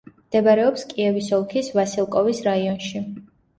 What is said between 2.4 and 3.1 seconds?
რაიონში.